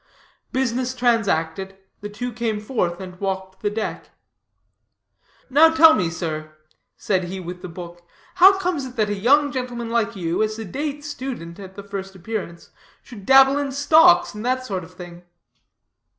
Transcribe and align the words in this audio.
Business 0.51 0.95
transacted, 0.95 1.77
the 1.99 2.09
two 2.09 2.33
came 2.33 2.59
forth, 2.59 2.99
and 2.99 3.19
walked 3.19 3.61
the 3.61 3.69
deck. 3.69 4.09
"Now 5.47 5.69
tell 5.75 5.93
me, 5.93 6.09
sir," 6.09 6.55
said 6.97 7.25
he 7.25 7.39
with 7.39 7.61
the 7.61 7.69
book, 7.69 8.01
"how 8.41 8.57
comes 8.57 8.83
it 8.83 8.95
that 8.95 9.11
a 9.11 9.15
young 9.15 9.51
gentleman 9.51 9.91
like 9.91 10.15
you, 10.15 10.41
a 10.41 10.49
sedate 10.49 11.05
student 11.05 11.59
at 11.59 11.75
the 11.75 11.83
first 11.83 12.15
appearance, 12.15 12.71
should 13.03 13.27
dabble 13.27 13.59
in 13.59 13.71
stocks 13.71 14.33
and 14.33 14.43
that 14.43 14.65
sort 14.65 14.83
of 14.83 14.95
thing?" 14.95 15.21